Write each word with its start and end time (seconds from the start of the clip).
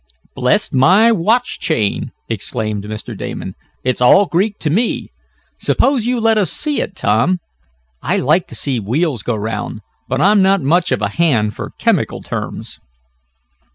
"Bless 0.35 0.73
my 0.73 1.11
watch 1.11 1.59
chain!" 1.59 2.11
exclaimed 2.27 2.85
Mr. 2.85 3.15
Damon. 3.15 3.53
"It's 3.83 4.01
all 4.01 4.25
Greek 4.25 4.57
to 4.61 4.71
me. 4.71 5.11
Suppose 5.59 6.07
you 6.07 6.19
let 6.19 6.39
us 6.39 6.51
see 6.51 6.81
it, 6.81 6.95
Tom? 6.95 7.39
I 8.01 8.17
like 8.17 8.47
to 8.47 8.55
see 8.55 8.79
wheels 8.79 9.21
go 9.21 9.35
'round, 9.35 9.81
but 10.09 10.19
I'm 10.19 10.41
not 10.41 10.63
much 10.63 10.91
of 10.91 11.03
a 11.03 11.09
hand 11.09 11.55
for 11.55 11.69
chemical 11.77 12.23
terms." 12.23 12.79